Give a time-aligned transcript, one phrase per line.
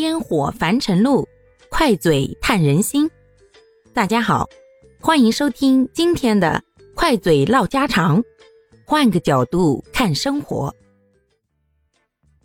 [0.00, 1.28] 烟火凡尘路，
[1.68, 3.10] 快嘴探人心。
[3.92, 4.48] 大家好，
[4.98, 8.24] 欢迎收听今天的快嘴唠家常，
[8.86, 10.74] 换个角度看生活。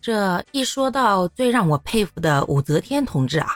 [0.01, 3.55] 这一说到最让我佩服的武则天同志啊，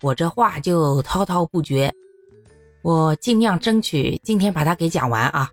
[0.00, 1.94] 我这话就滔滔不绝。
[2.82, 5.48] 我尽量争取今天把它给讲完啊，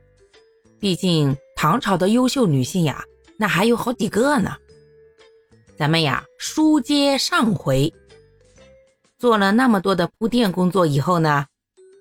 [0.80, 3.04] 毕竟唐朝的优秀女性呀，
[3.38, 4.58] 那还有好几个呢。
[5.80, 7.94] 咱们呀，书接上回，
[9.18, 11.46] 做了那么多的铺垫工作以后呢，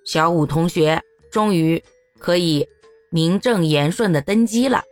[0.05, 1.01] 小五同学
[1.31, 1.81] 终于
[2.19, 2.67] 可以
[3.09, 4.83] 名正言顺的登基了。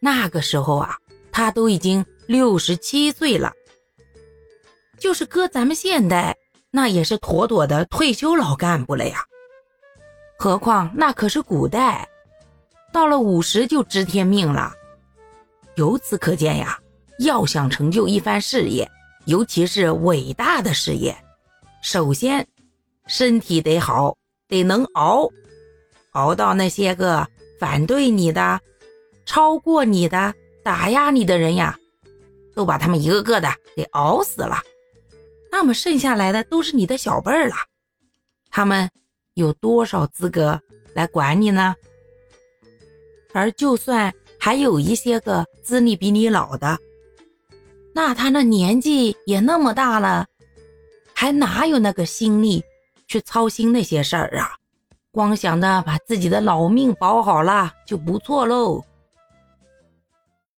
[0.00, 0.96] 那个时候啊，
[1.30, 3.52] 他都已经六十七岁了，
[4.98, 6.38] 就是搁咱们现代，
[6.70, 9.22] 那也是妥妥的退休老干部了呀。
[10.38, 12.08] 何况那可是古代，
[12.94, 14.72] 到了五十就知天命了。
[15.74, 16.80] 由此可见呀。
[17.18, 18.90] 要想成就一番事业，
[19.26, 21.16] 尤其是伟大的事业，
[21.82, 22.46] 首先
[23.06, 24.16] 身体得好，
[24.48, 25.30] 得能熬，
[26.12, 27.26] 熬到那些个
[27.60, 28.60] 反对你的、
[29.24, 31.78] 超过你的、打压你的人呀，
[32.54, 34.62] 都把他们一个个的给熬死了。
[35.52, 37.54] 那么剩下来的都是你的小辈儿了，
[38.50, 38.90] 他们
[39.34, 40.60] 有多少资格
[40.94, 41.76] 来管你呢？
[43.32, 46.78] 而就算还有一些个资历比你老的，
[47.94, 50.26] 那他那年纪也那么大了，
[51.14, 52.62] 还哪有那个心力
[53.06, 54.56] 去操心那些事儿啊？
[55.12, 58.84] 光想着把自己的老命保好了就不错喽。